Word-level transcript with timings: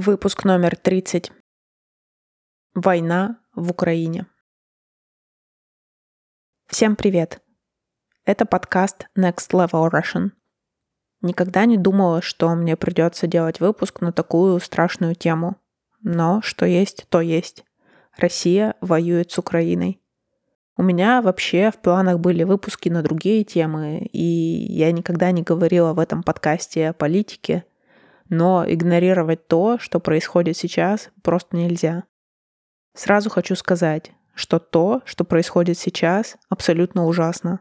Выпуск 0.00 0.44
номер 0.44 0.76
30. 0.76 1.32
Война 2.72 3.40
в 3.56 3.72
Украине. 3.72 4.26
Всем 6.68 6.94
привет. 6.94 7.40
Это 8.24 8.46
подкаст 8.46 9.08
Next 9.18 9.50
Level 9.50 9.90
Russian. 9.90 10.30
Никогда 11.20 11.64
не 11.64 11.76
думала, 11.76 12.22
что 12.22 12.54
мне 12.54 12.76
придется 12.76 13.26
делать 13.26 13.58
выпуск 13.58 14.00
на 14.00 14.12
такую 14.12 14.60
страшную 14.60 15.16
тему. 15.16 15.56
Но 16.00 16.42
что 16.42 16.64
есть, 16.64 17.08
то 17.08 17.20
есть. 17.20 17.64
Россия 18.16 18.76
воюет 18.80 19.32
с 19.32 19.38
Украиной. 19.38 20.00
У 20.76 20.84
меня 20.84 21.22
вообще 21.22 21.72
в 21.72 21.78
планах 21.78 22.20
были 22.20 22.44
выпуски 22.44 22.88
на 22.88 23.02
другие 23.02 23.42
темы, 23.42 24.08
и 24.12 24.22
я 24.22 24.92
никогда 24.92 25.32
не 25.32 25.42
говорила 25.42 25.92
в 25.92 25.98
этом 25.98 26.22
подкасте 26.22 26.90
о 26.90 26.92
политике– 26.92 27.64
но 28.28 28.64
игнорировать 28.66 29.46
то, 29.48 29.78
что 29.78 30.00
происходит 30.00 30.56
сейчас, 30.56 31.10
просто 31.22 31.56
нельзя. 31.56 32.04
Сразу 32.94 33.30
хочу 33.30 33.54
сказать, 33.54 34.12
что 34.34 34.58
то, 34.58 35.02
что 35.04 35.24
происходит 35.24 35.78
сейчас, 35.78 36.36
абсолютно 36.48 37.06
ужасно. 37.06 37.60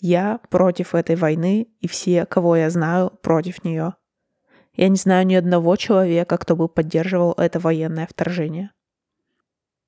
Я 0.00 0.40
против 0.50 0.94
этой 0.94 1.16
войны, 1.16 1.68
и 1.80 1.88
все, 1.88 2.26
кого 2.26 2.56
я 2.56 2.70
знаю, 2.70 3.10
против 3.22 3.64
нее. 3.64 3.94
Я 4.74 4.88
не 4.88 4.96
знаю 4.96 5.26
ни 5.26 5.34
одного 5.34 5.76
человека, 5.76 6.38
кто 6.38 6.56
бы 6.56 6.68
поддерживал 6.68 7.34
это 7.36 7.58
военное 7.58 8.06
вторжение. 8.06 8.70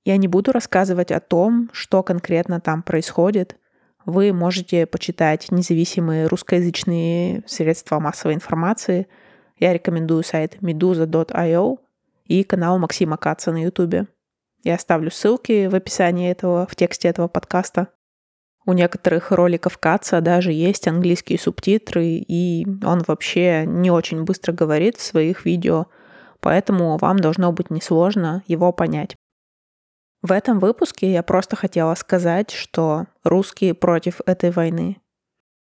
Я 0.04 0.16
не 0.16 0.26
буду 0.26 0.52
рассказывать 0.52 1.12
о 1.12 1.20
том, 1.20 1.70
что 1.72 2.02
конкретно 2.02 2.60
там 2.60 2.82
происходит. 2.82 3.56
Вы 4.04 4.32
можете 4.32 4.86
почитать 4.86 5.50
независимые 5.52 6.26
русскоязычные 6.26 7.44
средства 7.46 8.00
массовой 8.00 8.34
информации– 8.34 9.06
я 9.62 9.72
рекомендую 9.72 10.24
сайт 10.24 10.56
meduza.io 10.60 11.78
и 12.24 12.42
канал 12.42 12.80
Максима 12.80 13.16
Каца 13.16 13.52
на 13.52 13.62
YouTube. 13.62 14.08
Я 14.64 14.74
оставлю 14.74 15.12
ссылки 15.12 15.68
в 15.68 15.74
описании 15.76 16.32
этого, 16.32 16.66
в 16.66 16.74
тексте 16.74 17.06
этого 17.06 17.28
подкаста. 17.28 17.86
У 18.66 18.72
некоторых 18.72 19.30
роликов 19.30 19.78
Каца 19.78 20.20
даже 20.20 20.50
есть 20.50 20.88
английские 20.88 21.38
субтитры, 21.38 22.06
и 22.06 22.66
он 22.84 23.02
вообще 23.06 23.64
не 23.64 23.92
очень 23.92 24.24
быстро 24.24 24.52
говорит 24.52 24.96
в 24.96 25.02
своих 25.02 25.44
видео, 25.44 25.86
поэтому 26.40 26.96
вам 26.96 27.20
должно 27.20 27.52
быть 27.52 27.70
несложно 27.70 28.42
его 28.48 28.72
понять. 28.72 29.14
В 30.22 30.32
этом 30.32 30.58
выпуске 30.58 31.12
я 31.12 31.22
просто 31.22 31.54
хотела 31.54 31.94
сказать, 31.94 32.50
что 32.50 33.06
русские 33.22 33.74
против 33.74 34.20
этой 34.26 34.50
войны. 34.50 34.98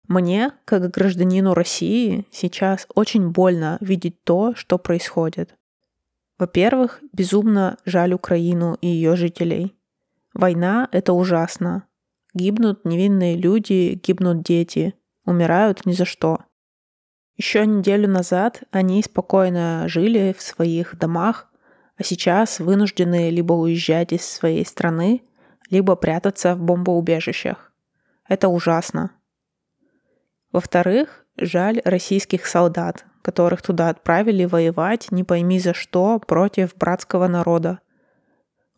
Мне, 0.09 0.53
как 0.65 0.91
гражданину 0.91 1.55
России, 1.55 2.27
сейчас 2.31 2.87
очень 2.95 3.31
больно 3.31 3.79
видеть 3.81 4.23
то, 4.25 4.55
что 4.55 4.79
происходит. 4.79 5.55
Во-первых, 6.39 7.01
безумно 7.13 7.79
жаль 7.85 8.13
Украину 8.13 8.77
и 8.81 8.89
ее 8.89 9.15
жителей. 9.17 9.77
Война— 10.35 10.89
это 10.93 11.13
ужасно. 11.13 11.85
Гибнут 12.35 12.85
невинные 12.85 13.37
люди, 13.37 14.01
гибнут 14.03 14.43
дети, 14.43 14.95
умирают 15.25 15.87
ни 15.87 15.93
за 15.93 16.05
что. 16.05 16.41
Еще 17.37 17.67
неделю 17.67 18.09
назад 18.09 18.63
они 18.71 19.03
спокойно 19.03 19.85
жили 19.87 20.35
в 20.37 20.43
своих 20.43 20.99
домах, 20.99 21.49
а 21.97 22.03
сейчас 22.03 22.59
вынуждены 22.59 23.31
либо 23.31 23.53
уезжать 23.53 24.13
из 24.13 24.25
своей 24.25 24.67
страны, 24.67 25.23
либо 25.71 25.95
прятаться 25.95 26.55
в 26.57 26.61
бомбоубежищах. 26.61 27.73
Это 28.29 28.49
ужасно. 28.49 29.13
Во-вторых, 30.53 31.25
жаль 31.37 31.81
российских 31.85 32.47
солдат, 32.47 33.07
которых 33.23 33.63
туда 33.63 33.89
отправили 33.89 34.45
воевать 34.45 35.11
не 35.11 35.25
пойми 35.25 35.59
за 35.59 35.73
что 35.73 36.19
против 36.19 36.77
братского 36.77 37.27
народа. 37.27 37.81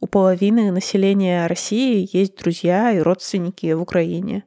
У 0.01 0.07
половины 0.07 0.71
населения 0.71 1.47
России 1.47 2.09
есть 2.13 2.37
друзья 2.37 2.93
и 2.93 3.01
родственники 3.01 3.73
в 3.73 3.83
Украине. 3.83 4.45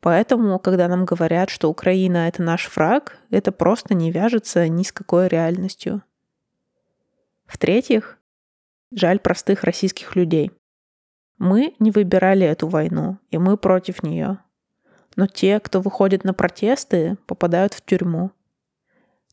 Поэтому, 0.00 0.58
когда 0.58 0.88
нам 0.88 1.04
говорят, 1.04 1.50
что 1.50 1.68
Украина— 1.68 2.28
это 2.28 2.42
наш 2.42 2.74
враг, 2.74 3.18
это 3.30 3.52
просто 3.52 3.94
не 3.94 4.10
вяжется 4.10 4.68
ни 4.68 4.82
с 4.82 4.92
какой 4.92 5.28
реальностью. 5.28 6.02
В-третьих, 7.46 8.18
жаль 8.92 9.18
простых 9.18 9.64
российских 9.64 10.16
людей. 10.16 10.52
Мы 11.38 11.74
не 11.78 11.90
выбирали 11.90 12.46
эту 12.46 12.68
войну, 12.68 13.18
и 13.30 13.38
мы 13.38 13.56
против 13.56 14.02
нее. 14.02 14.38
Но 15.18 15.26
те, 15.26 15.58
кто 15.58 15.80
выходит 15.80 16.22
на 16.22 16.32
протесты, 16.32 17.16
попадают 17.26 17.74
в 17.74 17.84
тюрьму. 17.84 18.30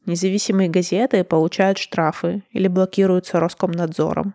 Независимые 0.07 0.67
газеты 0.67 1.23
получают 1.23 1.77
штрафы 1.77 2.41
или 2.49 2.67
блокируются 2.67 3.39
Роскомнадзором. 3.39 4.33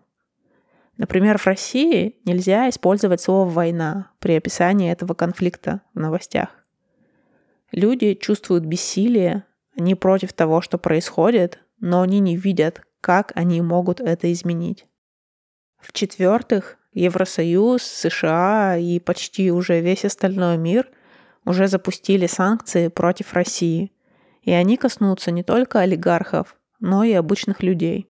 Например, 0.95 1.37
в 1.37 1.45
России 1.45 2.15
нельзя 2.23 2.69
использовать 2.69 3.19
слово 3.19 3.49
«война» 3.49 4.11
при 4.19 4.37
описании 4.37 4.93
этого 4.93 5.13
конфликта 5.13 5.81
в 5.93 5.99
новостях. 5.99 6.51
Люди 7.73 8.13
чувствуют 8.13 8.63
бессилие, 8.63 9.43
они 9.77 9.93
против 9.95 10.31
того, 10.31 10.61
что 10.61 10.77
происходит, 10.77 11.59
но 11.81 12.01
они 12.01 12.19
не 12.19 12.37
видят, 12.37 12.81
как 13.01 13.33
они 13.35 13.59
могут 13.59 13.99
это 13.99 14.31
изменить. 14.31 14.85
В-четвертых, 15.81 16.77
Евросоюз, 16.93 17.83
США 17.83 18.77
и 18.77 19.01
почти 19.01 19.51
уже 19.51 19.81
весь 19.81 20.05
остальной 20.05 20.55
мир– 20.55 20.87
уже 21.45 21.67
запустили 21.67 22.27
санкции 22.27 22.87
против 22.87 23.33
России, 23.33 23.91
и 24.41 24.51
они 24.51 24.77
коснутся 24.77 25.31
не 25.31 25.43
только 25.43 25.79
олигархов, 25.79 26.55
но 26.79 27.03
и 27.03 27.13
обычных 27.13 27.63
людей. 27.63 28.07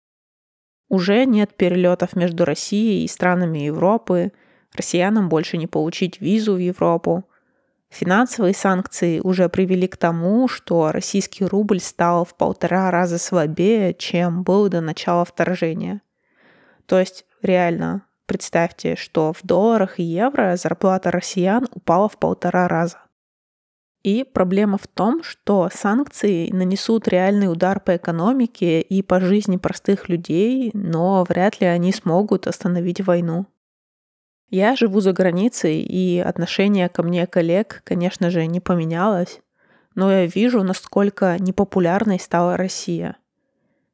Уже 0.89 1.25
нет 1.25 1.55
перелетов 1.55 2.15
между 2.15 2.45
Россией 2.45 3.03
и 3.03 3.07
странами 3.07 3.59
Европы, 3.59 4.31
россиянам 4.73 5.29
больше 5.29 5.57
не 5.57 5.67
получить 5.67 6.21
визу 6.21 6.55
в 6.55 6.59
Европу. 6.59 7.27
Финансовые 7.89 8.53
санкции 8.53 9.19
уже 9.19 9.49
привели 9.49 9.87
к 9.87 9.97
тому, 9.97 10.47
что 10.47 10.91
российский 10.91 11.45
рубль 11.45 11.79
стал 11.79 12.25
в 12.25 12.35
полтора 12.35 12.91
раза 12.91 13.17
слабее, 13.17 13.93
чем 13.93 14.43
был 14.43 14.67
до 14.69 14.81
начала 14.81 15.25
вторжения. 15.25 16.01
То 16.85 16.99
есть 16.99 17.25
реально 17.41 18.05
представьте, 18.25 18.95
что 18.95 19.33
в 19.33 19.39
долларах 19.43 19.99
и 19.99 20.03
евро 20.03 20.55
зарплата 20.57 21.09
россиян 21.09 21.67
упала 21.71 22.09
в 22.09 22.17
полтора 22.19 22.67
раза. 22.67 23.04
И 24.05 24.23
проблема 24.23 24.77
в 24.77 24.85
том, 24.85 25.23
что 25.23 25.67
санкции 25.73 26.51
нанесут 26.51 27.07
реальный 27.07 27.51
удар 27.51 27.79
по 27.79 27.95
экономике 27.95 28.79
и 28.79 29.01
по 29.01 29.19
жизни 29.19 29.57
простых 29.57 30.09
людей, 30.09 30.69
но 30.75 31.25
вряд 31.27 31.59
ли 31.59 31.65
они 31.65 31.91
смогут 31.91 32.45
остановить 32.45 33.01
войну. 33.01 33.47
Я 34.51 34.75
живу 34.75 34.99
за 34.99 35.11
границей, 35.11 35.81
и 35.81 36.19
отношение 36.19 36.87
ко 36.87 37.01
мне 37.01 37.25
коллег, 37.25 37.81
конечно 37.83 38.29
же, 38.29 38.45
не 38.45 38.59
поменялось, 38.59 39.41
но 39.95 40.11
я 40.11 40.27
вижу, 40.27 40.61
насколько 40.61 41.37
непопулярной 41.39 42.19
стала 42.19 42.57
Россия. 42.57 43.17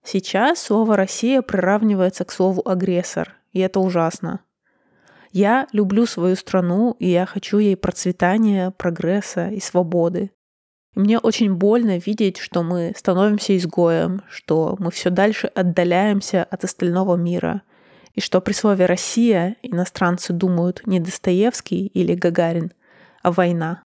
Сейчас 0.04 0.60
слово 0.60 0.98
«Россия» 0.98 1.42
приравнивается 1.42 2.26
к 2.26 2.34
слову 2.34 2.62
«агрессор», 2.66 3.38
и 3.54 3.62
это 3.62 3.80
ужасно. 3.80 4.42
Я 5.32 5.68
люблю 5.72 6.06
свою 6.06 6.36
страну, 6.36 6.96
и 7.00 7.08
я 7.08 7.26
хочу 7.26 7.58
ей 7.58 7.78
процветания, 7.78 8.72
прогресса 8.72 9.48
и 9.50 9.60
свободы. 9.60 10.32
Мне 10.94 11.20
очень 11.20 11.54
больно 11.54 11.98
видеть, 11.98 12.38
что 12.38 12.64
мы 12.64 12.92
становимся 12.98 13.56
изгоем, 13.56 14.24
что 14.30 14.76
мы 14.78 14.92
все 14.92 15.10
дальше 15.10 15.48
отдаляемся 15.48 16.44
от 16.44 16.66
остального 16.66 17.16
мира, 17.16 17.62
и 18.14 18.20
что 18.20 18.42
при 18.42 18.52
слове 18.52 18.88
«Россия» 18.88 19.56
иностранцы 19.62 20.34
думают 20.34 20.86
не 20.86 21.00
Достоевский 21.00 21.88
или 21.88 22.14
Гагарин, 22.14 22.74
а 23.24 23.32
война. 23.32 23.84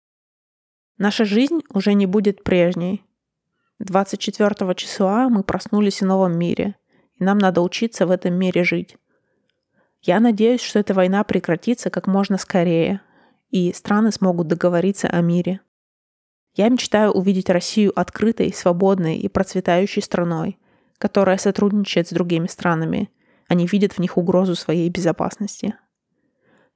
Наша 0.97 1.25
жизнь 1.25 1.59
уже 1.69 1.93
не 1.93 2.07
будет 2.07 2.43
прежней. 2.43 3.05
24 3.77 4.73
числа 4.73 5.29
мы 5.29 5.43
проснулись 5.43 6.01
в 6.01 6.05
новом 6.05 6.39
мире, 6.39 6.75
и 7.19 7.23
нам 7.23 7.37
надо 7.37 7.61
учиться 7.61 8.07
в 8.07 8.11
этом 8.11 8.33
мире 8.33 8.63
жить. 8.63 8.97
Я 10.05 10.19
надеюсь, 10.19 10.61
что 10.61 10.77
эта 10.77 10.93
война 10.93 11.23
прекратится 11.23 11.89
как 11.89 12.05
можно 12.05 12.37
скорее, 12.37 13.01
и 13.49 13.73
страны 13.73 14.11
смогут 14.11 14.47
договориться 14.47 15.07
о 15.07 15.19
мире. 15.21 15.61
Я 16.53 16.69
мечтаю 16.69 17.09
увидеть 17.09 17.49
Россию 17.49 17.91
открытой, 17.99 18.53
свободной 18.53 19.17
и 19.17 19.27
процветающей 19.27 20.03
страной, 20.03 20.59
которая 20.99 21.37
сотрудничает 21.37 22.07
с 22.07 22.11
другими 22.11 22.45
странами, 22.45 23.09
а 23.47 23.55
не 23.55 23.65
видит 23.65 23.93
в 23.93 23.99
них 23.99 24.15
угрозу 24.15 24.53
своей 24.53 24.87
безопасности. 24.91 25.73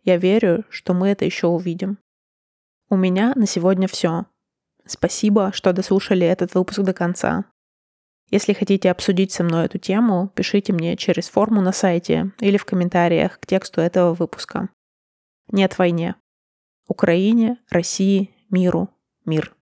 Я 0.04 0.18
верю, 0.18 0.66
что 0.70 0.96
мы 0.96 1.10
это 1.10 1.24
еще 1.24 1.46
увидим. 1.46 2.00
У 2.90 2.96
меня 2.96 3.34
на 3.36 3.46
сегодня 3.46 3.88
все. 3.88 4.26
Спасибо, 4.88 5.52
что 5.54 5.72
дослушали 5.72 6.26
этот 6.26 6.56
выпуск 6.56 6.80
до 6.80 6.94
конца. 6.94 7.46
Если 8.32 8.54
хотите 8.54 8.92
обсудить 8.92 9.32
со 9.32 9.44
мной 9.44 9.66
эту 9.66 9.80
тему, 9.80 10.32
пишите 10.36 10.72
мне 10.72 10.96
через 10.96 11.30
форму 11.30 11.62
на 11.62 11.72
сайте 11.72 12.32
или 12.40 12.58
в 12.58 12.66
комментариях 12.66 13.40
к 13.40 13.48
тексту 13.48 13.82
этого 13.82 14.14
выпуска. 14.14 14.70
Нет 15.52 15.78
войне. 15.78 16.16
Украине, 16.88 17.58
России, 17.70 18.32
миру, 18.50 18.90
мир. 19.26 19.56